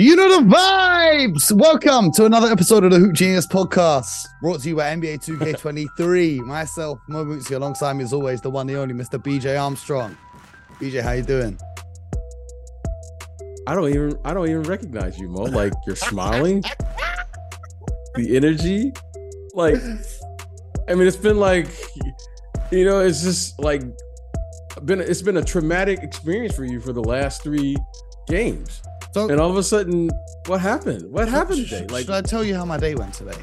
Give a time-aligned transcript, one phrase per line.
[0.00, 1.52] You know the vibes.
[1.52, 6.38] Welcome to another episode of the Hoop Genius podcast, brought to you by NBA 2K23.
[6.46, 9.22] Myself, Mo Mootsie, alongside me as always, the one, the only, Mr.
[9.22, 10.16] BJ Armstrong.
[10.80, 11.60] BJ, how you doing?
[13.66, 15.42] I don't even I don't even recognize you, Mo.
[15.42, 16.62] Like you're smiling,
[18.14, 18.94] the energy,
[19.52, 19.76] like
[20.88, 21.68] I mean, it's been like
[22.72, 23.82] you know, it's just like
[24.86, 27.76] been it's been a traumatic experience for you for the last three
[28.26, 28.80] games.
[29.12, 30.10] So, And all of a sudden,
[30.46, 31.10] what happened?
[31.10, 31.86] What happened today?
[31.88, 33.38] Like, should I tell you how my day went today?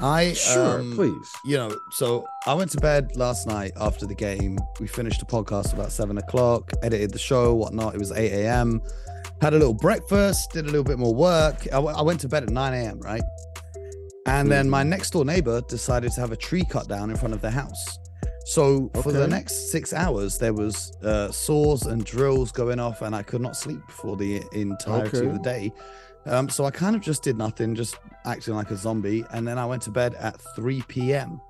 [0.00, 1.28] I sure, um, please.
[1.46, 4.58] you know, so I went to bed last night after the game.
[4.78, 7.94] We finished the podcast about seven o'clock, edited the show, whatnot.
[7.94, 8.82] It was 8 a.m.
[9.40, 11.66] Had a little breakfast, did a little bit more work.
[11.68, 13.22] I, w- I went to bed at 9 a.m., right?
[14.26, 17.32] And then my next door neighbor decided to have a tree cut down in front
[17.32, 17.98] of their house.
[18.46, 23.14] So for the next six hours, there was uh, saws and drills going off, and
[23.14, 25.26] I could not sleep for the entirety Okay.
[25.26, 25.72] of the day.
[26.26, 29.24] Um, so I kind of just did nothing, just acting like a zombie.
[29.32, 31.40] And then I went to bed at 3 p.m.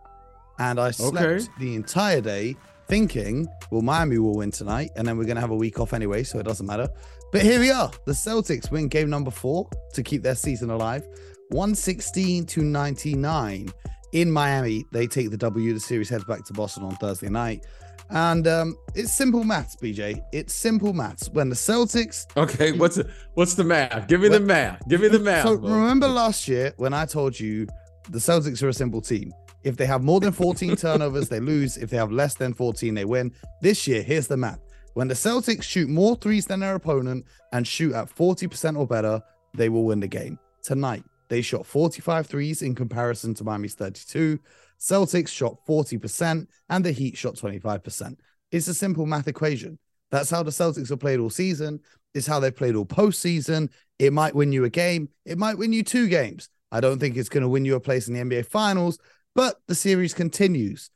[0.59, 1.47] And I slept Okay.
[1.59, 2.57] the entire day
[2.89, 4.91] thinking, well, Miami will win tonight.
[4.97, 6.23] And then we're going to have a week off anyway.
[6.25, 6.89] So it doesn't matter.
[7.31, 7.91] But here we are.
[8.07, 11.07] The Celtics win game number four to keep their season alive
[11.51, 13.69] 116 to 99
[14.17, 14.87] in Miami.
[14.93, 15.75] They take the W.
[15.75, 17.67] The series heads back to Boston on Thursday night.
[18.09, 20.23] And um, it's simple maths, BJ.
[20.33, 21.29] It's simple maths.
[21.29, 24.09] When the Celtics Okay, what's the what's the math?
[24.09, 24.89] Give me the math.
[24.89, 25.45] Give me the math.
[25.45, 27.67] So remember last year when I told you
[28.11, 29.33] the Celtics are a simple team.
[29.65, 31.77] If they have more than 14 turnovers, they lose.
[31.77, 33.33] If they have less than 14, they win.
[33.61, 34.61] This year, here's the math.
[34.95, 39.21] When the Celtics shoot more threes than their opponent and shoot at 40% or better,
[39.55, 40.39] they will win the game.
[40.63, 44.39] Tonight, they shot 45 threes in comparison to Miami's 32.
[44.79, 48.17] Celtics shot 40% and the Heat shot 25%.
[48.53, 49.79] It's a simple math equation.
[50.11, 51.81] That's how the Celtics have played all season.
[52.15, 53.71] It's how they've played all postseason.
[53.99, 55.09] It might win you a game.
[55.25, 56.49] It might win you two games.
[56.71, 58.99] I don't think it's going to win you a place in the NBA Finals,
[59.35, 60.91] but the series continues.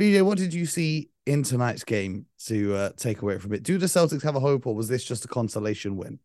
[0.00, 3.62] BJ, what did you see in tonight's game to uh, take away from it?
[3.62, 6.18] Do the Celtics have a hope, or was this just a consolation win?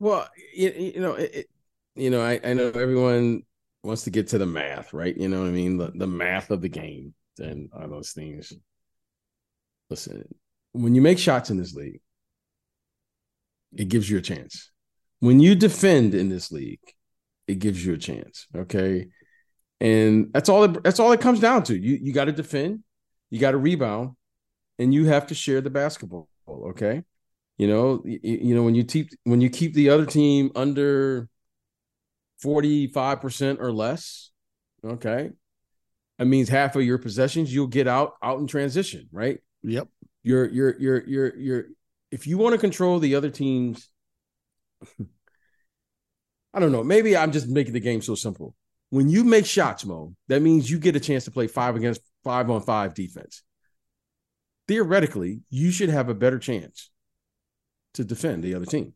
[0.00, 1.48] Well, you, you know, it,
[1.94, 3.42] you know, I, I know everyone
[3.82, 5.16] wants to get to the math, right?
[5.16, 5.76] You know what I mean?
[5.76, 8.52] The, the math of the game and all those things.
[9.90, 10.24] Listen,
[10.72, 12.00] when you make shots in this league,
[13.76, 14.70] it gives you a chance.
[15.20, 16.80] When you defend in this league,
[17.46, 18.46] it gives you a chance.
[18.56, 19.08] Okay.
[19.80, 21.76] And that's all it, that's all it comes down to.
[21.76, 22.84] You you got to defend,
[23.30, 24.12] you got to rebound,
[24.78, 26.28] and you have to share the basketball.
[26.48, 27.02] Okay.
[27.58, 31.28] You know, you, you know when you keep when you keep the other team under
[32.44, 34.30] 45% or less,
[34.84, 35.30] okay?
[36.18, 39.40] That means half of your possessions you'll get out out in transition, right?
[39.62, 39.88] Yep.
[40.22, 41.64] You're you're you're you're you're
[42.10, 43.88] if you want to control the other teams
[46.54, 48.54] I don't know, maybe I'm just making the game so simple.
[48.90, 52.00] When you make shots, Mo, that means you get a chance to play 5 against
[52.22, 53.42] 5 on 5 defense.
[54.68, 56.90] Theoretically, you should have a better chance
[57.94, 58.94] to defend the other team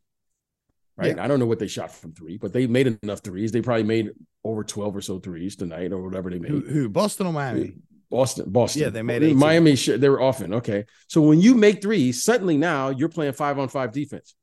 [0.99, 1.19] right?
[1.19, 3.53] I don't know what they shot from three, but they made enough threes.
[3.53, 4.11] They probably made
[4.45, 6.51] over 12 or so threes tonight or whatever they made.
[6.51, 7.75] Who, who Boston or Miami?
[8.11, 8.83] Boston, Boston.
[8.83, 9.37] Yeah, they made 18.
[9.37, 9.75] Miami.
[9.75, 10.87] They were often okay.
[11.09, 14.35] So when you make threes, suddenly now you're playing five on five defense.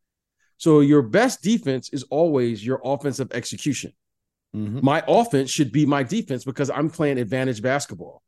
[0.58, 3.92] So your best defense is always your offensive execution.
[4.56, 4.82] Mhm.
[4.82, 8.22] My offense should be my defense because I'm playing advantage basketball.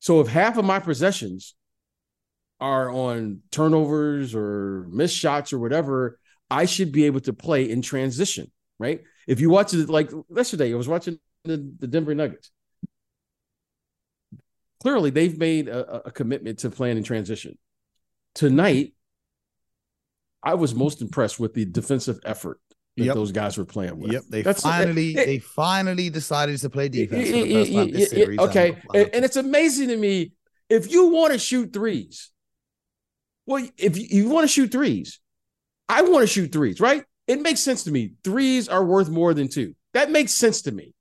[0.00, 1.54] So if half of my possessions
[2.60, 6.18] are on turnovers or missed shots or whatever,
[6.52, 9.02] I should be able to play in transition, right?
[9.26, 12.50] If you watch it like yesterday, I was watching the, the Denver Nuggets.
[14.82, 17.56] Clearly, they've made a, a commitment to playing in transition.
[18.34, 18.94] Tonight,
[20.42, 22.60] I was most impressed with the defensive effort
[22.96, 23.14] that Yep.
[23.14, 24.12] those guys were playing with.
[24.12, 24.22] Yep.
[24.28, 27.90] They That's- finally, it- they finally decided to play defense for Y- the first time
[27.90, 28.38] this y- series.
[28.40, 30.32] Okay, and- and, and it's amazing to me
[30.68, 32.30] if you want to shoot threes.
[33.46, 35.20] Well, if you, you want to shoot threes,
[35.92, 37.04] I want to shoot threes, right?
[37.26, 38.12] It makes sense to me.
[38.24, 39.74] Threes are worth more than two.
[39.92, 40.94] That makes sense to me.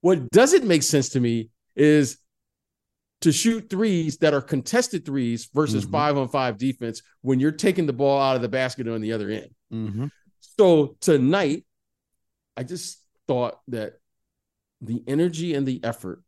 [0.00, 2.18] What doesn't make sense to me is
[3.20, 5.90] to shoot threes that are contested threes versus Mhm.
[5.90, 9.12] five on five defense when you're taking the ball out of the basket on the
[9.12, 9.54] other end.
[9.72, 10.10] Mhm.
[10.40, 11.66] So tonight,
[12.56, 13.98] I just thought that
[14.80, 16.22] the energy and the effort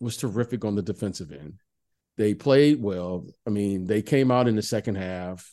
[0.00, 1.58] was terrific on the defensive end.
[2.16, 3.26] They played well.
[3.46, 5.52] I mean, they came out in the second half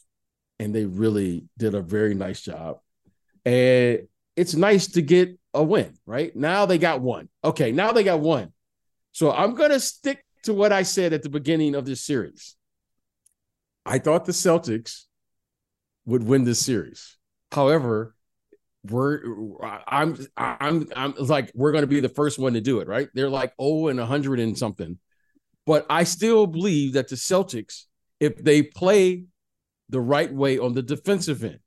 [0.60, 2.80] and they really did a very nice job.
[3.46, 6.36] And it's nice to get a win, right?
[6.36, 7.30] Now they got one.
[7.44, 8.54] Okay, now they got one.
[9.12, 12.56] So I'm going to stick to what I said at the beginning of this series.
[13.86, 15.04] I thought the Celtics
[16.06, 17.18] would win this series.
[17.52, 18.16] However,
[18.90, 19.22] we're
[19.88, 23.08] I'm I'm I'm like we're going to be the first one to do it, right?
[23.14, 24.98] They're like oh and 100 and something.
[25.66, 27.84] But I still believe that the Celtics
[28.20, 29.26] if they play
[29.94, 31.60] the right way on the defensive end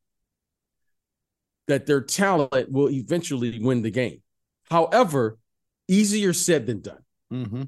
[1.69, 4.21] that their talent will eventually win the game.
[4.69, 5.39] However,
[5.87, 7.05] easier said than done.
[7.33, 7.63] Mm-hmm.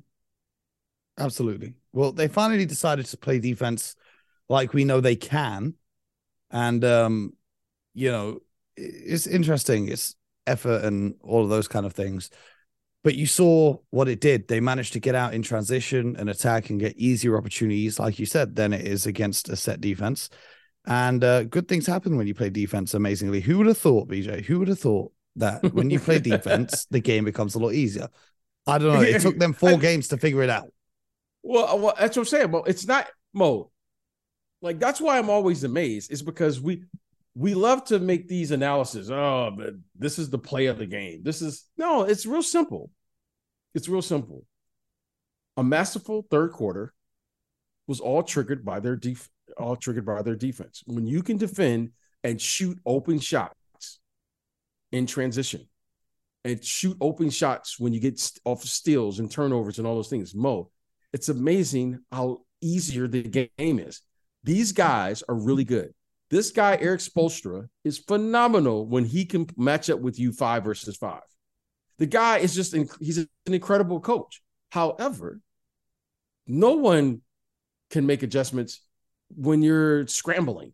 [1.17, 1.75] Absolutely.
[1.93, 3.95] Well, they finally decided to play defense
[4.49, 5.75] like we know they can.
[6.51, 7.35] And, um,
[7.95, 8.41] you know,
[8.77, 9.89] it's interesting.
[9.89, 12.31] It's effort and all of those kind of things.
[13.09, 14.49] But you saw what it did.
[14.49, 18.27] They managed to get out in transition and attack and get easier opportunities, like you
[18.27, 20.29] said, than it is against a set defense.
[20.85, 23.41] And uh, good things happen when you play defense amazingly.
[23.41, 24.45] Who would have thought, BJ?
[24.45, 28.11] Who would have thought that when you play defense, the game becomes a lot easier?
[28.67, 29.01] I don't know.
[29.01, 30.71] It took them four I, games to figure it out.
[31.43, 32.51] Well, well, that's what I'm saying.
[32.51, 33.71] Well, it's not Mo.
[34.61, 36.13] Like that's why I'm always amazed.
[36.13, 36.85] Is because we
[37.35, 39.11] we love to make these analyses.
[39.11, 41.23] Oh, but this is the play of the game.
[41.23, 42.03] This is no.
[42.03, 42.91] It's real simple.
[43.75, 44.45] It's real simple.
[45.57, 46.93] A masterful third quarter
[47.87, 50.83] was all triggered by their def- all triggered by their defense.
[50.87, 51.93] When you can defend
[52.23, 54.01] and shoot open shots
[54.93, 55.69] in transition
[56.45, 60.35] and shoot open shots when you get off steals and turnovers and all those things,
[60.35, 60.71] Mo,
[61.13, 64.03] it's amazing how easier the game is.
[64.45, 65.93] These guys are really good.
[66.31, 70.97] This guy, Erik Spoelstra, is phenomenal when he can match up with you five versus
[70.97, 71.23] five.
[71.99, 74.41] The guy is just, he's an incredible coach.
[74.71, 75.41] However,
[76.47, 77.23] no one
[77.91, 78.81] can make adjustments
[79.35, 80.73] when you're scrambling.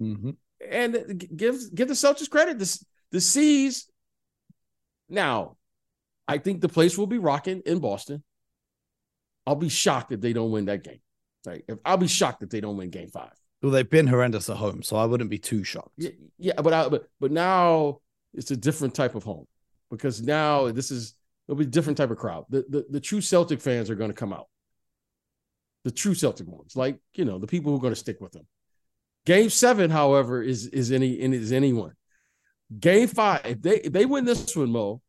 [0.00, 0.30] Mm-hmm.
[0.70, 2.58] And give give the Celtics credit.
[2.58, 3.90] The, the C's
[5.08, 5.56] now,
[6.28, 8.22] I think the place will be rocking in Boston.
[9.46, 11.00] I'll be shocked if they don't win that game.
[11.44, 13.32] Like if I'll be shocked if they don't win game five.
[13.60, 15.94] Well, they've been horrendous at home, so I wouldn't be too shocked.
[15.96, 17.98] Yeah, yeah but I, but but now
[18.34, 19.46] it's a different type of home
[19.92, 21.14] because now this is
[21.46, 22.46] it'll be a different type of crowd.
[22.48, 24.48] The the, the true Celtic fans are going to come out
[25.84, 28.32] the true Celtic ones, like you know the people who are going to stick with
[28.32, 28.46] them.
[29.26, 31.92] Game seven, however, is is any is anyone.
[32.78, 35.02] Game five, if they if they win this one, Mo,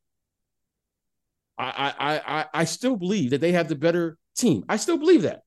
[1.57, 4.65] I I I I still believe that they have the better team.
[4.67, 5.41] I still believe that.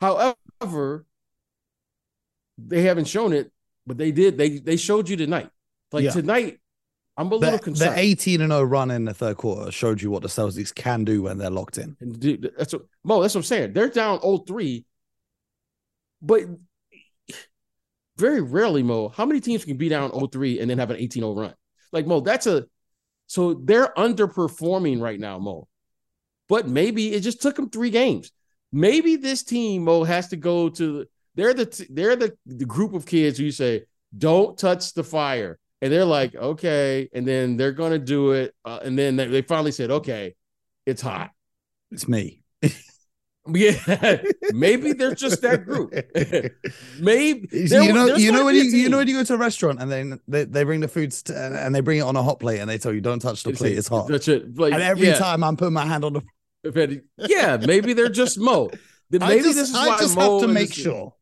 [0.00, 1.06] However,
[2.58, 3.52] they haven't shown it,
[3.86, 4.36] but they did.
[4.36, 5.50] They they showed you tonight.
[5.92, 6.10] Like yeah.
[6.10, 6.58] tonight,
[7.16, 7.96] I'm a little concerned.
[7.96, 11.04] The 18 and 0 run in the third quarter showed you what the Celtics can
[11.04, 11.96] do when they're locked in.
[12.18, 13.72] Dude, that's what Mo, that's what I'm saying.
[13.72, 14.84] They're down 0-3,
[16.20, 16.42] but
[18.16, 21.36] very rarely, Mo, how many teams can be down 0-3 and then have an 18-0
[21.36, 21.54] run?
[21.92, 22.66] Like Mo, that's a
[23.26, 25.68] so they're underperforming right now, Mo.
[26.48, 28.32] But maybe it just took them three games.
[28.72, 31.06] Maybe this team, Mo, has to go to
[31.36, 33.84] they're the they're the, the group of kids who you say,
[34.16, 38.80] don't touch the fire and they're like, okay, and then they're gonna do it, uh,
[38.82, 40.34] and then they, they finally said, okay,
[40.86, 41.30] it's hot.
[41.90, 42.40] It's me.
[43.52, 44.22] yeah,
[44.54, 45.92] maybe they're just that group.
[46.98, 49.78] maybe you know, you know when you you know when you go to a restaurant
[49.78, 52.40] and then they, they bring the foods to, and they bring it on a hot
[52.40, 54.08] plate and they tell you don't touch the plate, it's hot.
[54.08, 54.58] Touch it.
[54.58, 55.18] Like, and every yeah.
[55.18, 57.02] time I'm putting my hand on the.
[57.18, 58.70] yeah, maybe they're just Mo.
[59.10, 61.14] Maybe I just, this is I why just Mo have to make sure.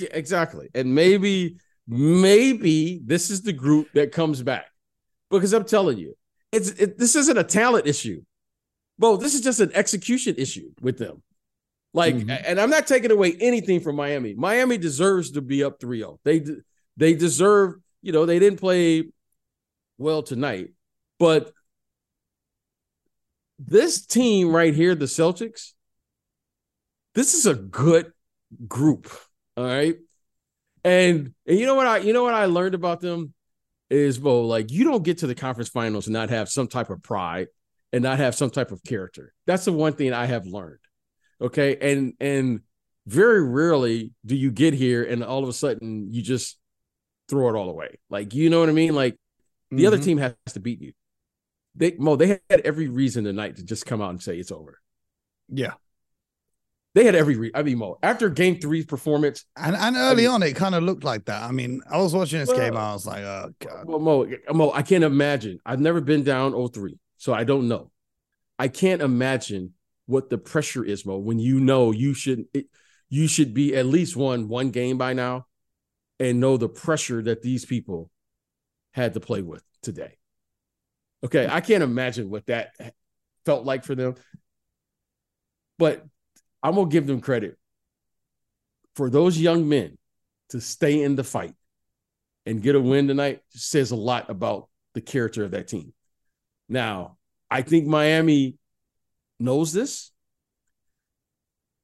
[0.00, 1.58] Yeah, exactly, and maybe
[1.90, 4.66] maybe this is the group that comes back
[5.30, 6.16] because I'm telling you,
[6.52, 8.22] it's it, this isn't a talent issue,
[8.98, 9.16] bro.
[9.16, 11.22] This is just an execution issue with them.
[11.92, 12.30] Like, mm-hmm.
[12.30, 14.34] and I'm not taking away anything from Miami.
[14.34, 16.18] Miami deserves to be up 3-0.
[16.24, 16.44] They
[16.96, 19.10] they deserve, you know, they didn't play
[19.98, 20.68] well tonight,
[21.18, 21.52] but
[23.58, 25.72] this team right here, the Celtics,
[27.14, 28.12] this is a good
[28.68, 29.10] group.
[29.56, 29.96] All right.
[30.84, 33.34] And and you know what I you know what I learned about them
[33.90, 36.90] is Bo, like you don't get to the conference finals and not have some type
[36.90, 37.48] of pride
[37.92, 39.34] and not have some type of character.
[39.46, 40.78] That's the one thing I have learned.
[41.40, 41.76] Okay.
[41.76, 42.60] And and
[43.06, 46.58] very rarely do you get here and all of a sudden you just
[47.28, 47.98] throw it all away.
[48.08, 48.94] Like you know what I mean?
[48.94, 49.16] Like
[49.70, 49.86] the mm-hmm.
[49.86, 50.92] other team has to beat you.
[51.74, 54.80] They Mo, they had every reason tonight to just come out and say it's over.
[55.48, 55.74] Yeah
[56.94, 59.44] they had every re- I mean, Mo, after game three's performance.
[59.56, 61.42] And and early I mean, on, it kind of looked like that.
[61.42, 63.86] I mean, I was watching this well, game, I was like, oh, God.
[63.86, 65.58] Well, Mo, Mo, I can't imagine.
[65.64, 67.90] I've never been down 0-3, so I don't know.
[68.58, 69.74] I can't imagine
[70.06, 72.66] what the pressure is, Mo, when you know you should it,
[73.08, 75.46] you should be at least won one game by now
[76.18, 78.10] and know the pressure that these people
[78.92, 80.18] had to play with today.
[81.24, 82.72] Okay, I can't imagine what that
[83.44, 84.14] felt like for them.
[85.78, 86.04] But
[86.62, 87.56] I'm gonna give them credit
[88.94, 89.96] for those young men
[90.50, 91.54] to stay in the fight
[92.46, 95.92] and get a win tonight says a lot about the character of that team.
[96.68, 97.16] Now,
[97.50, 98.56] I think Miami
[99.38, 100.10] knows this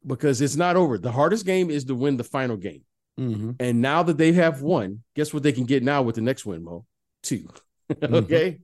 [0.06, 0.98] because it's not over.
[0.98, 2.82] The hardest game is to win the final game.
[3.18, 3.52] Mm-hmm.
[3.60, 6.44] And now that they have won, guess what they can get now with the next
[6.44, 6.84] win, Mo?
[7.22, 7.48] 2
[8.02, 8.50] okay.
[8.50, 8.62] Mm-hmm.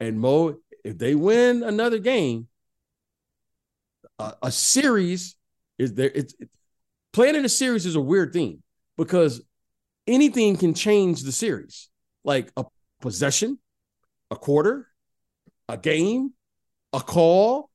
[0.00, 2.48] And Mo, if they win another game,
[4.18, 5.36] a, a series
[5.78, 6.10] is there.
[6.14, 6.50] It's it,
[7.12, 8.62] playing in a series is a weird thing
[8.96, 9.40] because
[10.06, 11.88] anything can change the series,
[12.24, 12.64] like a
[13.00, 13.58] possession,
[14.30, 14.88] a quarter,
[15.68, 16.32] a game,
[16.92, 17.70] a call,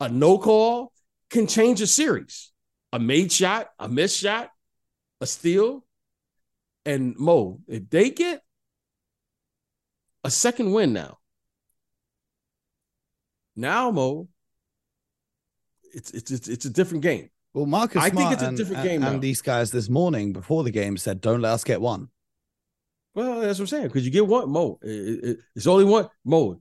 [0.00, 0.92] a no call
[1.30, 2.50] can change a series.
[2.92, 4.50] A made shot, a missed shot,
[5.20, 5.84] a steal.
[6.84, 8.42] And Mo, if they get
[10.24, 11.18] a second win now,
[13.56, 14.28] now Mo,
[15.92, 17.28] it's it's it's, it's a different game.
[17.54, 19.10] Well, Marcus, I Smart think it's a and, different and- game now.
[19.10, 22.08] And these guys this morning before the game said, "Don't let us get one."
[23.14, 23.86] Well, that's what I'm saying.
[23.88, 24.78] Because you get one Mo.
[24.82, 26.60] It- it- it- it's only one Mo.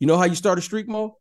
[0.00, 1.16] You know how you start a streak, Mo?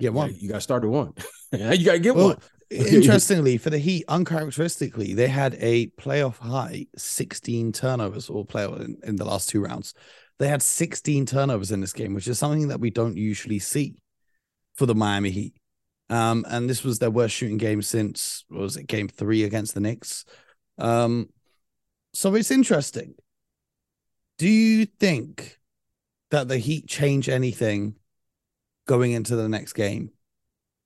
[0.00, 0.30] Get one.
[0.30, 1.12] Yeah, you got to start at one.
[1.52, 2.38] you got to get Well, one.
[2.70, 8.96] Interestingly, for the Heat, uncharacteristically, they had a playoff high 16 turnovers or play in,
[9.02, 9.92] in the last two rounds.
[10.38, 13.96] They had 16 turnovers in this game, which is something that we don't usually see
[14.80, 15.54] for the Miami Heat.
[16.08, 19.74] Um, and this was their worst shooting game since what was it game three against
[19.74, 20.24] the Knicks.
[20.78, 21.28] Um,
[22.14, 23.12] so it's interesting.
[24.38, 25.58] Do you think
[26.30, 27.96] that the Heat change anything
[28.86, 30.12] going into the next game?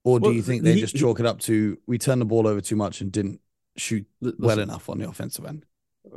[0.02, 2.20] Or do Well, you think the they Heat- just chalk it up to we turned
[2.20, 3.40] the ball over too much and didn't
[3.76, 5.64] shoot L- well enough on the offensive end?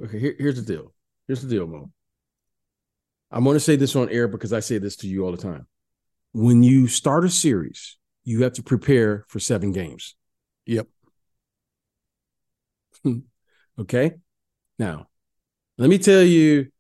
[0.03, 0.91] Okay, here- here's the deal.
[1.27, 1.91] Here's the deal, Mo.
[3.29, 5.37] I'm going to say this on air because I say this to you all the
[5.37, 5.67] time.
[6.37, 10.15] When you start a series, you have to prepare for seven games.
[10.67, 10.87] Yep.
[13.79, 14.13] Okay.
[14.79, 15.07] Now,
[15.77, 16.71] let me tell you.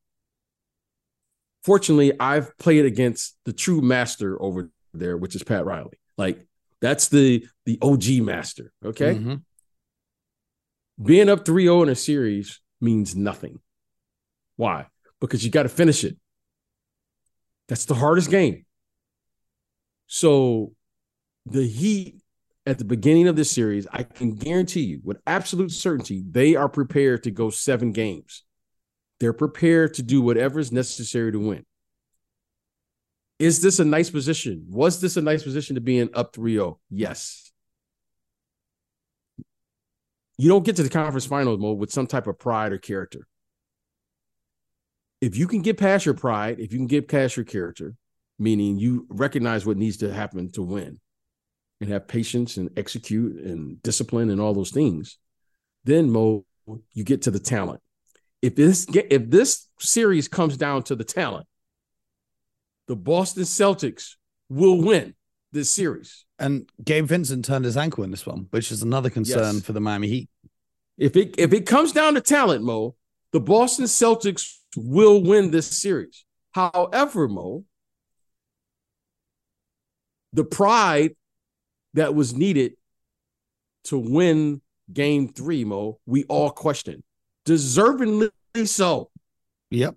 [1.63, 5.99] Fortunately, I've played against the true master over there, which is Pat Riley.
[6.17, 6.47] Like
[6.81, 8.73] that's the the OG master.
[8.83, 9.15] Okay.
[9.15, 9.43] Mhm.
[11.03, 13.59] Being up 3-0 in a series means nothing.
[14.55, 14.87] Why?
[15.19, 16.17] Because you got to finish it.
[17.67, 18.65] That's the hardest game.
[20.07, 20.73] So
[21.45, 22.21] the Heat
[22.65, 26.67] at the beginning of this series, I can guarantee you with absolute certainty, they are
[26.67, 28.43] prepared to go seven games.
[29.19, 31.65] They're prepared to do whatever is necessary to win.
[33.39, 34.65] Is this a nice position?
[34.69, 36.77] Was this a nice position to be in up 3-0?
[36.89, 37.51] Yes.
[40.37, 43.27] You don't get to the conference finals mode with some type of pride or character.
[45.21, 47.95] If you can get past your pride, if you can get past your character,
[48.39, 50.99] meaning you recognize what needs to happen to win
[51.81, 55.17] and have patience and execute and discipline and all those things,
[55.83, 56.45] then Mo,
[56.93, 57.81] you get to the talent.
[58.41, 61.47] If this if this series comes down to the talent,
[62.87, 64.15] the Boston Celtics
[64.49, 65.15] will win
[65.51, 66.25] this series.
[66.39, 69.63] And Gabe Vincent turned his ankle in this one, which is another concern Yes.
[69.63, 70.29] for the Miami Heat.
[70.97, 72.95] If it if it comes down to talent, Mo,
[73.31, 76.25] the Boston Celtics will win this series.
[76.51, 77.65] However, Mo,
[80.33, 81.15] the pride
[81.93, 82.73] that was needed
[83.85, 87.03] to win game three, Mo, we all question.
[87.45, 88.29] Deservingly
[88.65, 89.09] so.
[89.71, 89.95] Yep.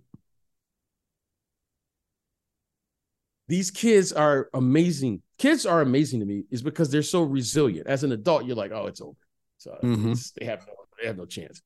[3.49, 5.23] These kids are amazing.
[5.39, 7.89] Kids are amazing to me is because they're so resilient.
[7.89, 9.17] As an adult, you're like, oh, it's over.
[9.59, 10.13] So Mhm.
[10.13, 11.63] it's- they have no they have no chance.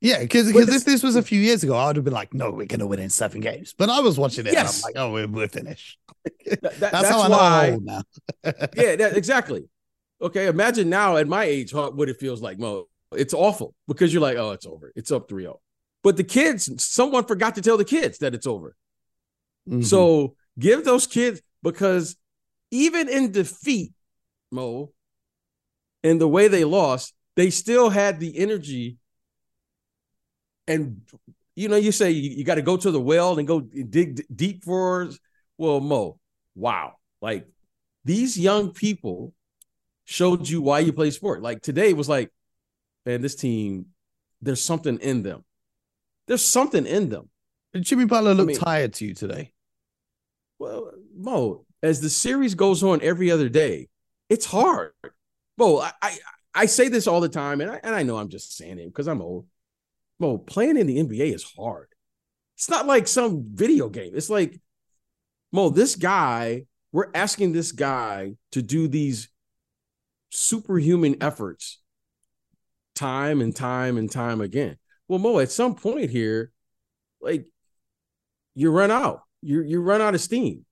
[0.00, 2.50] Yeah, because if this- was a few years ago, I would have been like, no,
[2.50, 3.74] we're going to win in seven games.
[3.76, 4.82] But I was watching it Yes.
[4.82, 5.98] and I'm like, oh, we're, we're finished.
[6.46, 8.02] That- that- That's, that's how I know why now.
[8.76, 9.68] yeah, that, exactly.
[10.20, 12.58] Okay, imagine now at my age how, what it feels like.
[12.58, 14.92] Mo, it's awful because you're like, oh, it's over.
[14.96, 15.60] It's up 3 0.
[16.02, 18.74] But the kids, someone forgot to tell the kids that it's over.
[19.68, 19.84] Mhm.
[19.84, 22.16] So give those kids because
[22.70, 23.92] even in defeat,
[24.50, 24.92] Mo,
[26.02, 28.96] in the way they lost, they still had the energy.
[30.68, 31.00] And
[31.56, 34.16] you know, you say you, you got to go to the well and go dig
[34.16, 35.08] d- deep for.
[35.56, 36.20] Well, Mo,
[36.54, 37.48] wow, like
[38.04, 39.32] these young people
[40.04, 41.42] showed you why you play sport.
[41.42, 42.30] Like today was like,
[43.04, 43.86] man, this team,
[44.40, 45.44] there's something in them.
[46.28, 47.28] There's something in them.
[47.72, 49.52] Did Jimmy Butler look mean- tired to you today?
[50.60, 53.88] Well, Mo, as the series goes on every other day,
[54.28, 54.92] it's hard.
[55.56, 56.18] Mo, I I,
[56.54, 58.86] I say this all the time, and I, and I know I'm just saying it
[58.86, 59.46] because I'm old.
[60.18, 61.88] Mo, playing in the NBA is hard.
[62.56, 64.12] It's not like some video game.
[64.14, 64.60] It's like,
[65.52, 69.28] Mo, this guy, we're asking this guy to do these
[70.30, 71.80] superhuman efforts
[72.94, 74.76] time and time and time again.
[75.06, 76.52] Well, Mo, at some point here,
[77.20, 77.46] like
[78.54, 79.22] you run out.
[79.40, 80.64] You you run out of steam.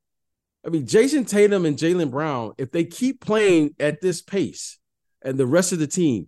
[0.66, 4.78] I mean, Jayson Tatum and Jaylen Brown, if they keep playing at this pace,
[5.22, 6.26] and the rest of the team,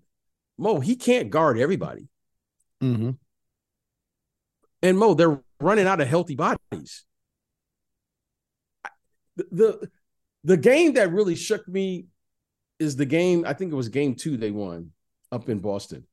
[0.56, 2.08] Mo, he can't guard everybody.
[2.82, 3.11] Mm-hmm.
[4.82, 7.04] And Mo, they're running out of healthy bodies.
[9.37, 9.90] The, the
[10.44, 12.06] the game that really shook me
[12.78, 13.44] is the game.
[13.47, 14.92] I think it was game two they won
[15.32, 16.06] up in Boston.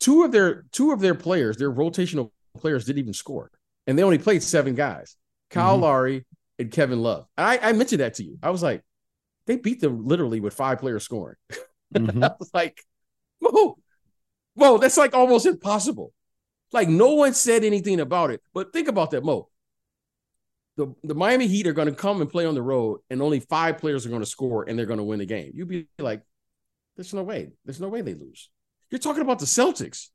[0.00, 3.50] Two of their two of their players, their rotational players, didn't even score,
[3.86, 5.16] and they only played seven guys:
[5.50, 5.84] Kyle mm-hmm.
[5.84, 6.26] Lowry
[6.58, 7.26] and Kevin Love.
[7.36, 8.38] I, I mentioned that to you.
[8.42, 8.82] I was like,
[9.46, 11.36] they beat them literally with five players scoring.
[11.94, 12.22] Mm-hmm.
[12.22, 12.84] I was like,
[13.38, 13.78] whoa,
[14.58, 16.12] whoa, that's like almost impossible.
[16.72, 18.42] Like no one said anything about it.
[18.52, 19.48] But think about that, Mo.
[20.76, 23.40] The, the Miami Heat are going to come and play on the road, and only
[23.40, 25.52] five players are going to score, and they're going to win the game.
[25.54, 26.22] You'd be like,
[26.96, 27.50] there's no way.
[27.64, 28.50] There's no way they lose.
[28.90, 30.08] You're talking about the Celtics.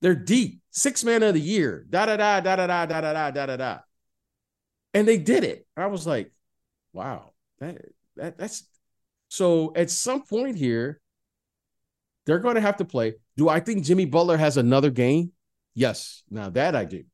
[0.00, 3.30] They're deep, six man of the year, da da da da da da da da
[3.30, 3.78] da da da.
[4.92, 5.66] And they did it.
[5.76, 6.30] I was like,
[6.92, 7.78] wow, that
[8.16, 8.68] that that's
[9.28, 11.00] so at some point here,
[12.26, 13.14] they're going to have to play.
[13.36, 15.32] Do I think Jimmy Butler has another game?
[15.74, 16.22] Yes.
[16.30, 17.04] Now that I do.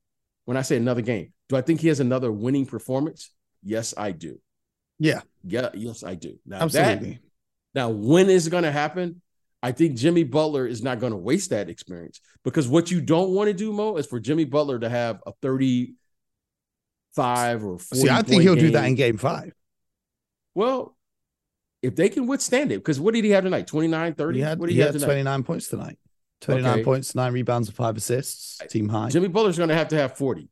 [0.44, 3.30] When I say another game, do I think he has another winning performance?
[3.62, 4.40] Yes, I do.
[4.98, 5.20] Yeah.
[5.44, 5.70] Yeah.
[5.74, 6.38] Yes, I do.
[6.44, 7.12] Now Absolutely.
[7.12, 7.20] That,
[7.74, 9.22] now, when is it going to happen?
[9.62, 13.30] I think Jimmy Butler is not going to waste that experience because what you don't
[13.30, 18.02] want to do, Mo, is for Jimmy Butler to have a 35 or 40.
[18.02, 18.66] See, I think he'll game.
[18.66, 19.52] do that in game five.
[20.54, 20.96] Well,
[21.82, 23.66] if they can withstand it, because what did he have tonight?
[23.66, 24.38] 29, 30?
[24.38, 25.98] He had, what did he, he had 29 points tonight.
[26.40, 26.84] 29 okay.
[26.84, 29.10] points, nine rebounds, and five assists, team high.
[29.10, 30.48] Jimmy Butler's going to have to have 40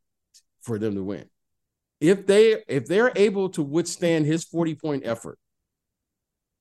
[0.60, 1.24] for them to win.
[2.00, 5.38] If they if they're able to withstand his 40 point effort,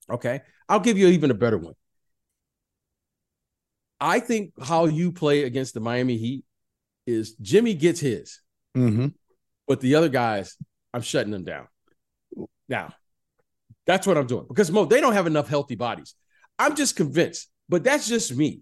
[0.09, 1.75] okay, I'll give you even a better one.
[3.99, 6.45] I think how you play against the Miami Heat
[7.05, 8.41] is Jimmy gets his,
[8.75, 9.07] mm-hmm.
[9.67, 10.55] but the other guys,
[10.93, 11.67] I'm shutting them down.
[12.69, 12.93] Now,
[13.85, 16.15] that's what I'm doing because Mo, they don't have enough healthy bodies.
[16.59, 18.61] I'm just convinced, but that's just me.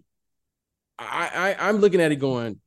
[0.98, 2.60] I, I I'm looking at it going.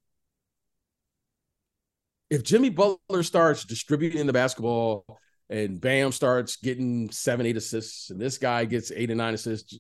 [2.30, 5.04] If Jimmy Butler starts distributing the basketball
[5.50, 9.80] and Bam starts getting seven, eight assists, and this guy gets eight and nine assists,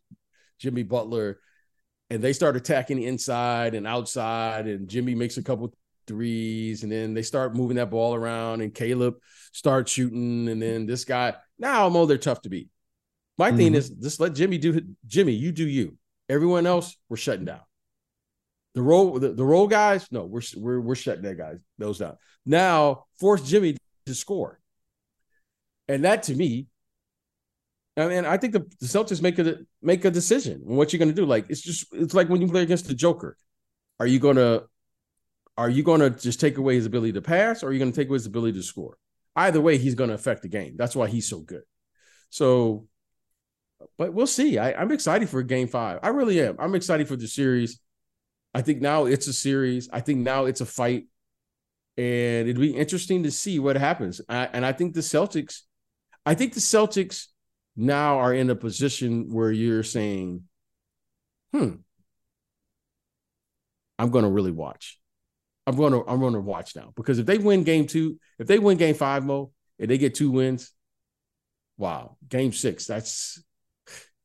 [0.57, 1.39] Jimmy Butler,
[2.09, 5.71] and they start attacking inside and outside, and Jimmy makes a couple
[6.07, 9.17] threes, and then they start moving that ball around, and Caleb
[9.53, 12.69] starts shooting, and then this guy now i Mo they're tough to beat.
[13.37, 13.57] My mm-hmm.
[13.57, 15.97] thing is just let Jimmy do Jimmy, you do you.
[16.27, 17.61] Everyone else, we're shutting down.
[18.75, 22.17] The role the, the role guys, no, we're we're we're shutting that guys those down.
[22.45, 24.59] Now force Jimmy to score,
[25.87, 26.67] and that to me,
[27.97, 30.99] I mean, I think the, the Celtics make a make a decision on what you're
[30.99, 31.25] going to do.
[31.25, 33.35] Like it's just it's like when you play against the Joker,
[33.99, 34.65] are you going to
[35.59, 37.95] are you to just take away his ability to pass, or are you going to
[37.95, 38.97] take away his ability to score?
[39.35, 40.75] Either way, he's going to affect the game.
[40.77, 41.63] That's why he's so good.
[42.29, 42.87] So,
[43.97, 44.57] but we'll see.
[44.57, 45.99] I, I'm excited for Game Five.
[46.01, 46.55] I really am.
[46.59, 47.79] I'm excited for the series.
[48.53, 49.89] I think now it's a series.
[49.91, 51.07] I think now it's a fight,
[51.97, 54.21] and it'd be interesting to see what happens.
[54.27, 55.61] I, and I think the Celtics,
[56.25, 57.27] I think the Celtics
[57.75, 60.43] now are in a position where you're saying,
[61.53, 61.75] "Hmm,
[63.99, 64.97] I'm going to really watch.
[65.67, 68.47] I'm going to I'm going to watch now because if they win Game Two, if
[68.47, 70.71] they win Game Five, Mo, if they get two wins,
[71.77, 73.43] wow, Game Six, that's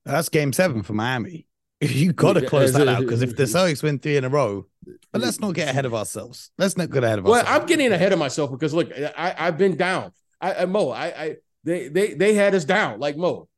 [0.06, 1.46] that's Game Seven for Miami.
[1.94, 4.66] You got to close that out because if the Celtics win three in a row,
[5.12, 6.50] but let's not get ahead of ourselves.
[6.58, 7.50] Let's not get ahead of well, ourselves.
[7.50, 10.12] Well, I'm getting ahead of myself because look, I, I've been down.
[10.40, 13.00] I, I Mo, I, I they they they had us down.
[13.00, 13.48] Like Mo,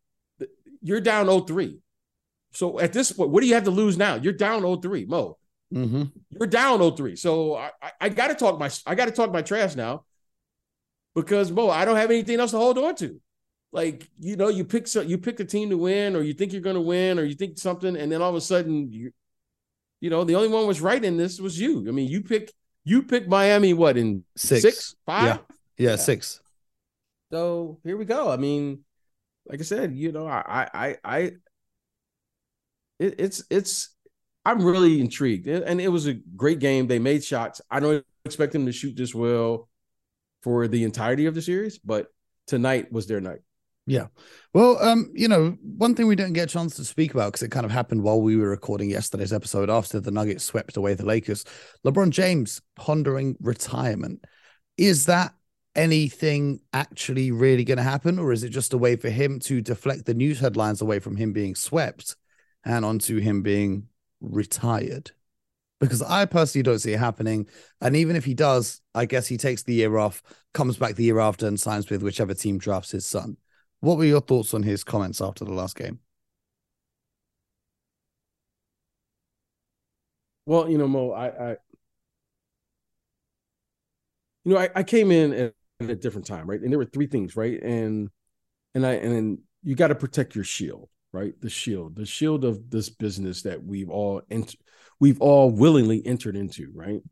[0.82, 1.78] you're down 0-3.
[2.52, 4.14] So at this point, what do you have to lose now?
[4.14, 5.36] You're down 0-3, Mo.
[5.74, 6.04] Mm-hmm.
[6.30, 7.18] You're down 0-3.
[7.18, 10.04] So I, I, I got to talk my I got to talk my trash now
[11.14, 13.20] because Mo, I don't have anything else to hold on to
[13.76, 16.50] like you know you pick so you pick a team to win or you think
[16.50, 19.12] you're going to win or you think something and then all of a sudden you
[20.00, 21.86] you know the only one was right in this was you.
[21.86, 22.52] I mean you pick
[22.84, 24.96] you pick miami what in six, six?
[25.04, 25.24] Five?
[25.24, 25.38] Yeah.
[25.76, 25.90] yeah.
[25.90, 25.96] yeah.
[25.96, 26.40] six.
[27.30, 28.30] So here we go.
[28.30, 28.80] I mean
[29.48, 31.18] like i said you know i i i
[32.98, 33.90] it, it's it's
[34.46, 35.48] i'm really intrigued.
[35.48, 36.86] And it was a great game.
[36.86, 37.60] They made shots.
[37.70, 39.68] I don't expect them to shoot this well
[40.42, 42.06] for the entirety of the series but
[42.46, 43.40] tonight was their night
[43.87, 44.07] yeah.
[44.53, 47.42] Well, um, you know, one thing we didn't get a chance to speak about because
[47.42, 50.94] it kind of happened while we were recording yesterday's episode after the Nuggets swept away
[50.94, 51.44] the Lakers.
[51.85, 54.25] LeBron James pondering retirement.
[54.77, 55.35] Is that
[55.75, 59.61] anything actually really going to happen, or is it just a way for him to
[59.61, 62.16] deflect the news headlines away from him being swept
[62.64, 63.88] and onto him being
[64.20, 65.12] retired?
[65.81, 67.49] because I personally don't see it happening.
[67.81, 70.22] And even if he does, I guess he takes the year off,
[70.55, 73.37] comes back the year after, and signs with whichever team drafts his son.
[73.87, 76.01] What were your thoughts on his comments after the last game?
[80.44, 81.57] Well, you know, Mo, I, I
[84.44, 86.61] you know, I, I came in at, at, a different time, right?
[86.61, 87.62] And there were three things, right?
[87.62, 88.11] And
[88.75, 91.40] and I and you got to protect your shield, right?
[91.40, 94.59] The shield, the shield of this business that we've all entered,
[94.99, 97.03] we've all willingly entered into, right?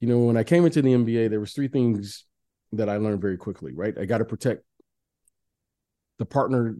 [0.00, 2.24] You know, when I came into the NBA, there was three things
[2.72, 3.96] that I learned very quickly, right?
[3.96, 4.64] I got to protect
[6.18, 6.76] the partner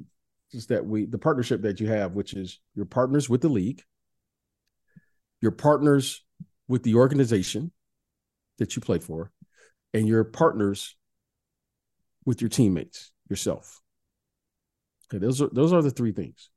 [0.68, 3.83] that we the partnership that you have, which is your partners with the league,
[5.40, 6.25] your partners
[6.68, 7.73] with the organization
[8.59, 9.31] that you play for,
[9.95, 10.97] and your partners
[12.25, 13.81] with your teammates, yourself.
[15.09, 16.51] Okay, those are those are the three things.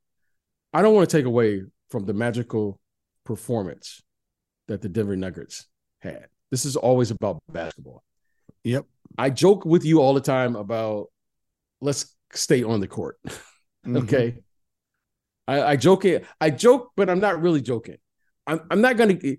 [0.72, 2.80] I don't want to take away from the magical
[3.24, 4.02] performance
[4.68, 5.66] that the Denver Nuggets
[6.00, 6.26] had.
[6.50, 8.02] This is always about basketball.
[8.64, 8.86] Yep.
[9.18, 11.06] I joke with you all the time about
[11.80, 13.18] let's stay on the court.
[13.86, 13.98] Mm-hmm.
[13.98, 14.34] okay.
[15.46, 16.26] I, I joke it.
[16.40, 17.98] I joke, but I'm not really joking.
[18.44, 19.36] I'm, I'm not going to.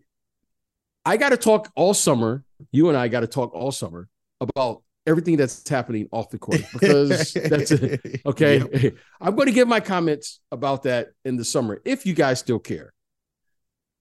[1.05, 2.45] I got to talk all summer.
[2.71, 4.07] You and I got to talk all summer
[4.39, 8.21] about everything that's happening off the court because that's it.
[8.25, 8.59] Okay.
[8.59, 8.93] Yep.
[9.21, 12.59] I'm going to give my comments about that in the summer if you guys still
[12.59, 12.93] care.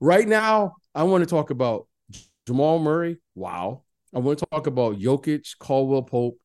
[0.01, 1.87] Right now, I want to talk about
[2.47, 3.19] Jamal Murray.
[3.35, 3.83] Wow.
[4.15, 6.39] I want to talk about Jokic, Caldwell Pope,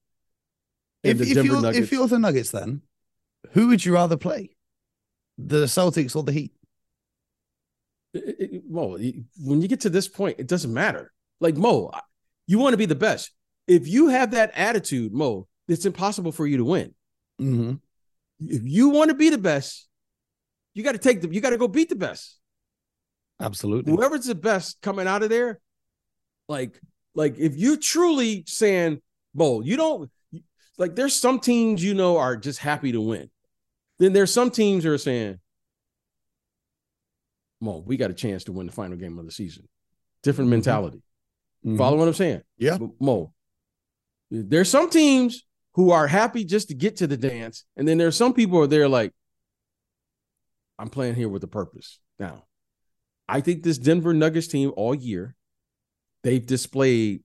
[1.03, 2.81] if, the if you're, If you're the Nuggets, then
[3.51, 4.51] who would you rather play?
[5.37, 6.53] The Celtics or the Heat?
[8.13, 8.97] It, it, Mo,
[9.39, 11.11] when you get to this point, it doesn't matter.
[11.39, 11.91] Like Mo,
[12.47, 13.31] you want to be the best.
[13.67, 16.93] If you have that attitude, Mo, it's impossible for you to win.
[17.39, 17.73] Mm-hmm.
[18.47, 19.87] If you want to be the best,
[20.73, 21.29] you got to take the.
[21.29, 22.37] You got to go beat the best.
[23.39, 23.91] Absolutely.
[23.91, 25.59] Whoever's the best coming out of there,
[26.47, 26.79] like,
[27.15, 29.01] like if you truly saying,
[29.33, 30.11] Mo, you don't
[30.81, 30.95] like.
[30.95, 33.29] There's some teams you know are just happy to win.
[33.99, 35.39] Then there's some teams that are saying,
[37.61, 39.67] Mo, we got a chance to win the final game of the season.
[40.23, 40.55] Different mm-hmm.
[40.55, 41.03] mentality.
[41.65, 41.77] Mm-hmm.
[41.77, 42.41] Follow what I'm saying?
[42.57, 42.77] Yeah.
[42.99, 43.33] Mo,
[44.31, 47.65] there's some teams who are happy just to get to the dance.
[47.77, 49.13] And then there's some people who are there like,
[50.79, 51.99] I'm playing here with a purpose.
[52.19, 52.45] Now,
[53.29, 55.35] I think this Denver Nuggets team all year,
[56.23, 57.21] they've displayed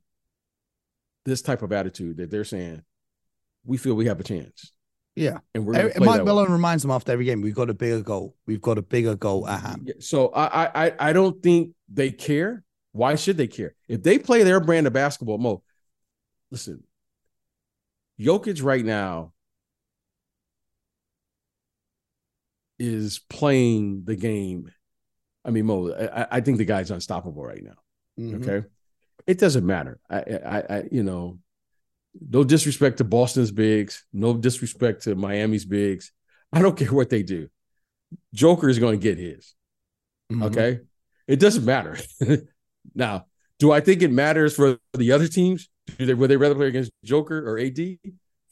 [1.24, 2.82] this type of attitude that they're saying,
[3.66, 4.72] we feel we have a chance.
[5.14, 8.36] Yeah, and we're Mike Malone reminds them after every game, we've got a bigger goal.
[8.46, 9.94] We've got a bigger goal at hand.
[9.98, 12.62] So I I I don't think they care.
[12.92, 13.74] Why should they care?
[13.88, 15.62] If they play their brand of basketball, Mo,
[16.50, 16.82] listen,
[18.20, 19.32] Jokic right now
[22.78, 24.70] is playing the game.
[25.44, 27.76] I mean, Mo, I, I think the guy's unstoppable right now.
[28.18, 28.42] Mm-hmm.
[28.42, 28.66] Okay.
[29.26, 29.98] It doesn't matter.
[30.10, 31.38] I, I, I, you know,
[32.28, 36.12] no disrespect to Boston's bigs, no disrespect to Miami's bigs.
[36.52, 37.48] I don't care what they do.
[38.34, 39.54] Joker is going to get his.
[40.32, 40.42] Mm-hmm.
[40.44, 40.80] Okay.
[41.26, 41.98] It doesn't matter.
[42.94, 43.26] now,
[43.58, 45.68] do I think it matters for the other teams?
[45.98, 47.78] Do they would they rather play against Joker or AD?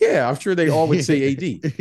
[0.05, 1.43] Yeah, I'm sure they all would say AD.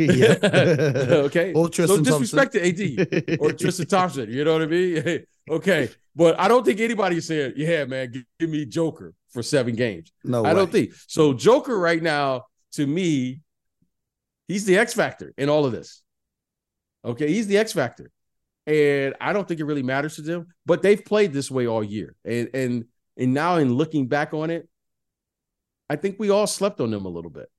[1.26, 1.52] okay.
[1.52, 2.96] Or Tristan no disrespect Thompson.
[2.96, 4.32] to AD or Tristan Thompson.
[4.32, 5.26] You know what I mean?
[5.50, 5.90] okay.
[6.16, 10.12] But I don't think anybody's saying, yeah, man, give, give me Joker for seven games.
[10.22, 10.54] No, I way.
[10.54, 11.32] don't think so.
[11.32, 13.40] Joker right now, to me,
[14.48, 16.02] he's the X factor in all of this.
[17.04, 18.10] Okay, he's the X factor,
[18.66, 20.46] and I don't think it really matters to them.
[20.64, 22.84] But they've played this way all year, and and
[23.16, 24.68] and now in looking back on it,
[25.90, 27.50] I think we all slept on them a little bit.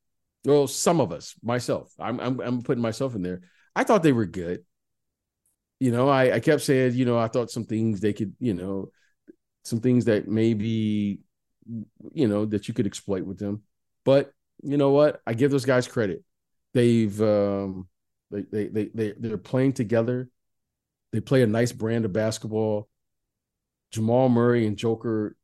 [0.46, 3.42] Well, some of us, myself, I'm I'm, I'm putting myself in there.
[3.76, 4.64] I thought they were good.
[5.80, 8.54] You know, I, I kept saying, you know, I thought some things they could, you
[8.54, 8.92] know,
[9.64, 11.20] some things that maybe
[12.14, 13.64] you know that you could exploit with them.
[14.04, 14.32] But
[14.64, 15.22] you know what?
[15.26, 16.24] I give those guys credit.
[16.74, 17.88] They've um,
[18.32, 20.30] they they they, they they're playing together.
[21.12, 22.88] They play a nice brand of basketball.
[23.92, 25.38] Jamal Murray and Joker,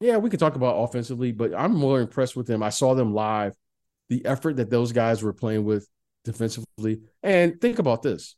[0.00, 2.62] yeah, we could talk about offensively, but I'm more impressed with them.
[2.62, 3.56] I saw them live,
[4.08, 5.88] the effort that those guys were playing with
[6.24, 7.00] defensively.
[7.22, 8.36] And think about this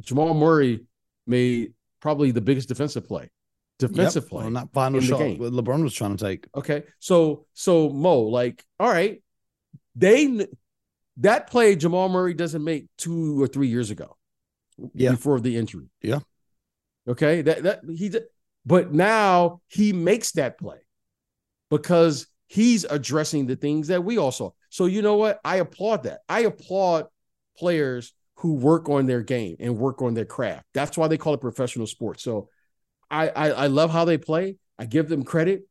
[0.00, 0.84] Jamal Murray
[1.26, 3.30] made probably the biggest defensive play
[3.78, 6.46] defensive yep, play on that final shot LeBron was trying to take.
[6.54, 9.22] Okay, so so Mo, like, all right,
[9.94, 10.46] they
[11.18, 14.16] that play Jamal Murray doesn't make two or three years ago,
[14.94, 15.90] yeah, before the injury.
[16.02, 16.20] Yeah.
[17.08, 18.12] Okay, that that he,
[18.66, 20.78] but now he makes that play
[21.70, 24.50] because he's addressing the things that we all saw.
[24.68, 25.40] So you know what?
[25.44, 26.20] I applaud that.
[26.28, 27.06] I applaud
[27.56, 30.64] players who work on their game and work on their craft.
[30.72, 32.22] That's why they call it professional sports.
[32.22, 32.48] So
[33.10, 34.56] I, I I love how they play.
[34.78, 35.62] I give them credit.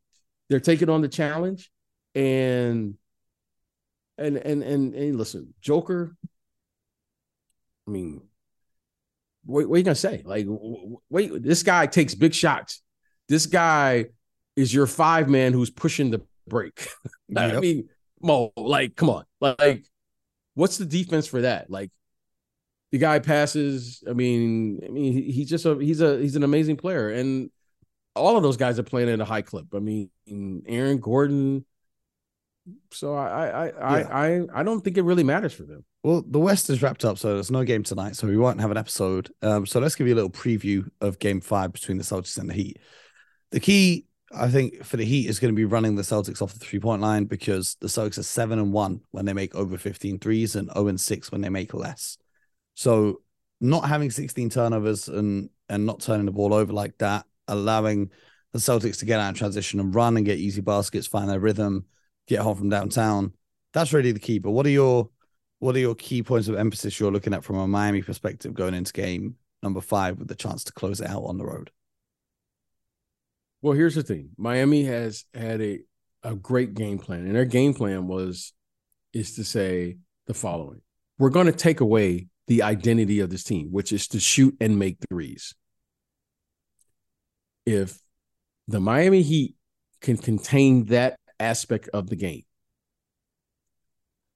[0.48, 1.70] They're taking on the challenge,
[2.14, 2.94] and
[4.18, 6.16] and and and, and listen, Joker.
[7.86, 8.20] I mean,
[9.46, 10.22] what, what are you gonna say?
[10.24, 10.46] Like,
[11.08, 12.82] wait, this guy takes big shots.
[13.28, 14.06] This guy
[14.56, 16.88] is your five man who's pushing the break.
[17.30, 17.56] Yep.
[17.56, 17.88] I mean,
[18.20, 19.84] Mo, like, come on, like,
[20.54, 21.70] what's the defense for that?
[21.70, 21.90] Like,
[22.90, 24.02] the guy passes.
[24.08, 27.50] I mean, I mean, he's just a he's a he's an amazing player, and
[28.16, 29.66] all of those guys are playing at a high clip.
[29.74, 30.10] I mean,
[30.66, 31.64] Aaron Gordon.
[32.92, 34.08] So I I I yeah.
[34.10, 35.84] I I don't think it really matters for them.
[36.02, 38.70] Well, the West is wrapped up, so there's no game tonight, so we won't have
[38.70, 39.30] an episode.
[39.42, 42.48] Um, so let's give you a little preview of Game Five between the Celtics and
[42.48, 42.78] the Heat.
[43.50, 46.52] The key, I think, for the Heat is going to be running the Celtics off
[46.52, 49.78] the three point line because the Celtics are seven and one when they make over
[49.78, 52.18] 15 threes and 0 and six when they make less.
[52.74, 53.22] So
[53.60, 58.10] not having 16 turnovers and and not turning the ball over like that allowing
[58.52, 61.40] the Celtics to get out of transition and run and get easy baskets, find their
[61.40, 61.86] rhythm,
[62.26, 63.32] get home from downtown.
[63.72, 64.38] That's really the key.
[64.38, 65.10] But what are your
[65.58, 68.74] what are your key points of emphasis you're looking at from a Miami perspective going
[68.74, 71.70] into game number five with the chance to close it out on the road?
[73.62, 74.30] Well, here's the thing.
[74.36, 75.80] Miami has had a,
[76.22, 78.52] a great game plan, and their game plan was
[79.12, 80.82] is to say the following.
[81.18, 84.78] We're going to take away the identity of this team, which is to shoot and
[84.78, 85.54] make threes
[87.68, 87.98] if
[88.66, 89.54] the Miami Heat
[90.00, 92.44] can contain that aspect of the game,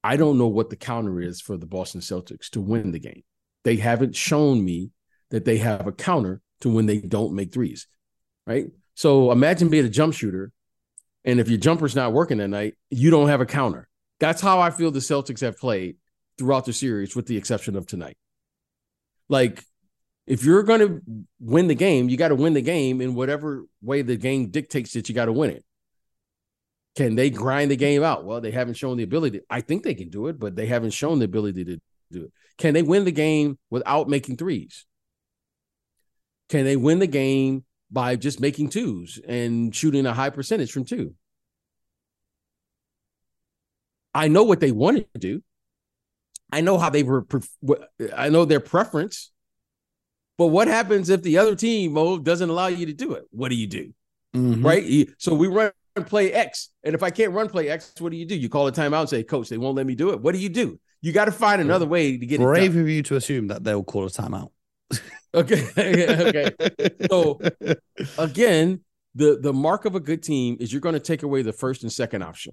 [0.05, 3.23] I don't know what the counter is for the Boston Celtics to win the game.
[3.65, 4.91] They haven't shown me
[5.31, 7.87] that they have a counter to when they don't make threes,
[8.47, 8.67] right?
[8.95, 10.53] So imagine being a jump shooter,
[11.25, 13.89] and if your jumper's not working that night, you don't have a counter.
[14.21, 15.97] That's how I feel the Celtics have played
[16.39, 18.17] throughout the series, with the exception of tonight.
[19.29, 19.65] Like
[20.27, 21.03] if you're going to
[21.41, 24.93] win the game, you got to win the game in whatever way the game dictates
[24.93, 25.65] that you got to win it.
[26.97, 28.25] Can they grind the game out?
[28.25, 29.41] Well, they haven't shown the ability.
[29.49, 32.33] I think they can do it, but they haven't shown the ability to do it.
[32.59, 34.85] Can they win the game without making threes?
[36.51, 40.85] Can they win the game by just making twos and shooting a high percentage from
[40.85, 41.15] two?
[44.15, 45.43] I know what they wanted to do.
[46.51, 47.27] I know how they were.
[48.15, 49.31] I know their preference.
[50.39, 53.25] But what happens if the other team Mo doesn't allow you to do it?
[53.31, 53.95] What do you do?
[54.35, 54.67] Mm-hmm.
[54.67, 55.09] Right?
[55.19, 55.73] So we run
[56.07, 56.71] play X.
[56.83, 58.35] And if I can't run play X, what do you do?
[58.35, 60.21] You call a timeout and say, Coach, they won't let me do it.
[60.21, 60.81] What do you do?
[61.01, 62.73] You got to find another way to get Brave it.
[62.73, 64.51] Brave of you to assume that they'll call a timeout.
[65.41, 65.69] okay.
[65.77, 66.51] okay.
[67.11, 67.41] So
[68.19, 68.81] again,
[69.15, 71.83] the the mark of a good team is you're going to take away the first
[71.83, 72.53] and second option.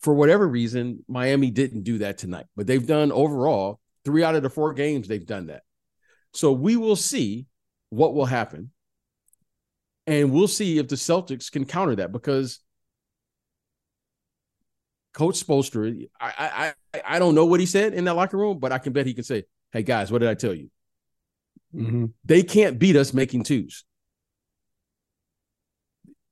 [0.00, 4.44] For whatever reason, Miami didn't do that tonight, but they've done overall Three out of
[4.44, 5.64] the four games, they've done that.
[6.32, 7.46] So we will see
[7.90, 8.70] what will happen.
[10.06, 12.60] And we'll see if the Celtics can counter that because
[15.12, 18.70] Coach Spoelstra, I, I I don't know what he said in that locker room, but
[18.70, 19.42] I can bet he can say,
[19.76, 20.70] "Hey guys, what did I tell you?
[21.74, 22.06] Mm-hmm.
[22.24, 23.84] They can't beat us making twos.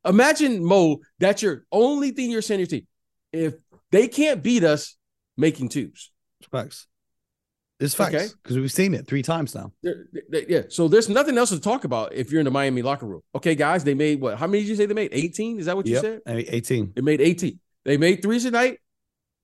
[0.03, 2.87] Imagine Mo, that's your only thing you're saying to your team.
[3.33, 3.55] If
[3.91, 4.97] they can't beat us
[5.37, 6.11] making twos,
[6.51, 6.87] facts.
[7.81, 8.61] It's facts because okay.
[8.63, 9.73] we've seen it three times now.
[9.83, 10.63] They're, they're, yeah.
[10.71, 13.21] So there's nothing else to talk about if you're in the Miami locker room.
[13.35, 14.39] Okay, guys, they made what?
[14.39, 15.11] How many did you say they made?
[15.13, 15.59] 18?
[15.59, 16.03] Is that what you yep.
[16.03, 16.21] said?
[16.27, 16.93] 18.
[16.97, 17.61] They made 18.
[17.85, 18.79] They made threes tonight.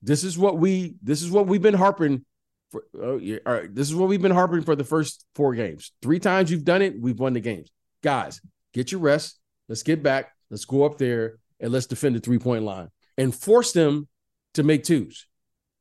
[0.00, 0.94] This is what we.
[1.02, 2.24] This is what we've been harping
[2.70, 2.84] for.
[3.00, 3.74] Oh, yeah, all right.
[3.74, 5.92] This is what we've been harping for the first four games.
[6.02, 7.00] Three times you've done it.
[7.00, 7.70] We've won the games.
[8.02, 8.40] Guys,
[8.72, 9.38] get your rest.
[9.68, 10.32] Let's get back.
[10.50, 14.08] Let's go up there and let's defend the three point line and force them
[14.54, 15.26] to make twos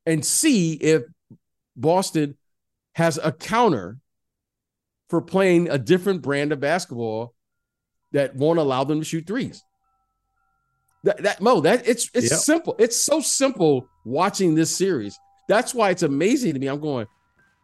[0.06, 1.04] and see if
[1.75, 2.38] Boston
[2.93, 3.97] has a counter
[5.10, 7.34] for playing a different brand of basketball
[8.12, 9.63] that won't allow them to shoot threes.
[11.04, 12.39] That, that Mo, that it's it's yep.
[12.39, 12.75] simple.
[12.78, 15.17] It's so simple watching this series.
[15.49, 16.67] That's why it's amazing to me.
[16.67, 17.07] I'm going,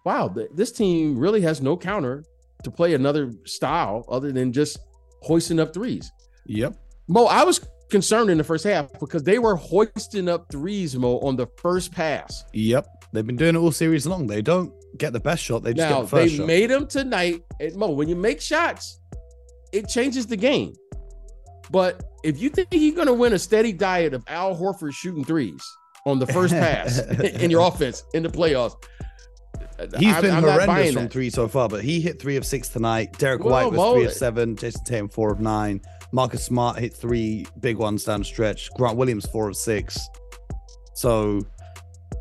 [0.05, 2.25] wow, this team really has no counter
[2.63, 4.79] to play another style other than just
[5.21, 6.11] hoisting up threes.
[6.47, 6.75] Yep.
[7.07, 11.19] Mo, I was concerned in the first half because they were hoisting up threes, Mo,
[11.19, 12.43] on the first pass.
[12.53, 12.87] Yep.
[13.13, 14.25] They've been doing it all series long.
[14.25, 15.63] They don't get the best shot.
[15.63, 16.47] They just now, get the first they shot.
[16.47, 17.43] made them tonight.
[17.59, 18.99] And Mo, when you make shots,
[19.71, 20.73] it changes the game.
[21.69, 25.23] But if you think you're going to win a steady diet of Al Horford shooting
[25.23, 25.63] threes
[26.05, 28.75] on the first pass in your offense in the playoffs,
[29.99, 33.17] He's been I'm horrendous from three so far, but he hit three of six tonight.
[33.17, 34.55] Derrick well, White was Mo, three of seven.
[34.55, 35.81] Jayson Tatum four of nine.
[36.13, 38.69] Marcus Smart hit three big ones down the stretch.
[38.75, 39.99] Grant Williams four of six.
[40.93, 41.41] So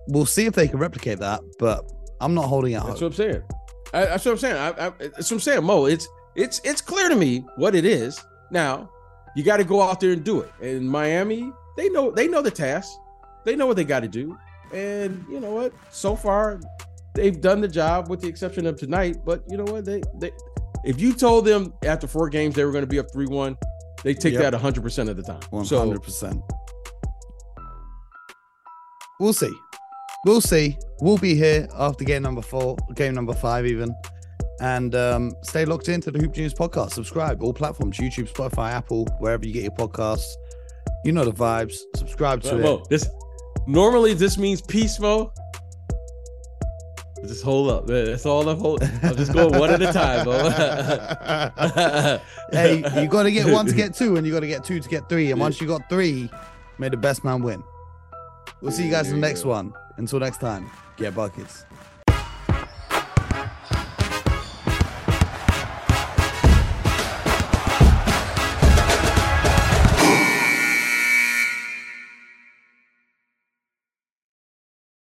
[0.09, 1.43] we'll see if they can replicate that.
[1.61, 1.89] But
[2.21, 2.87] I'm not holding out.
[2.87, 3.13] That's hope.
[3.13, 3.43] what I'm saying.
[3.93, 4.57] I, that's what I'm saying.
[4.57, 5.85] I, I, that's what I'm saying, Mo.
[5.85, 8.21] It's it's it's clear to me what it is.
[8.51, 8.91] Now,
[9.37, 10.51] you got to go out there and do it.
[10.61, 12.91] And Miami, they know they know the task.
[13.45, 14.37] They know what they got to do.
[14.73, 15.73] And you know what?
[15.91, 16.61] So far,
[17.15, 19.19] they've done the job with the exception of tonight.
[19.25, 19.85] But you know what?
[19.85, 20.33] They they
[20.85, 23.57] if you told them after four games they were going to be up three one,
[24.03, 24.43] they take Yep.
[24.53, 25.41] that hundred percent of the time.
[25.53, 26.43] Hundred percent.
[29.21, 29.53] We'll see.
[30.27, 30.77] We'll see.
[31.01, 33.95] We'll be here after game number four, game number five, even.
[34.61, 36.93] And um, stay locked into the Hoop Genius podcast.
[36.93, 40.25] Subscribe all platforms: YouTube, Spotify, Apple, wherever you get your podcasts.
[41.05, 41.75] You know the vibes.
[41.97, 42.89] Subscribe to it.
[42.89, 43.09] This
[43.67, 45.33] normally this means peace, Mo.
[47.23, 47.87] Just hold up.
[47.87, 48.91] That's all I'm holding.
[49.03, 50.51] I'm just going one at a time, Mo.
[52.53, 54.79] hey, you got to get one to get two, and you got to get two
[54.79, 55.31] to get three.
[55.31, 56.31] And once you got three,
[56.79, 57.65] may the best man win.
[58.61, 59.73] We'll see you guys in the next one.
[59.97, 61.65] Until next time, get buckets.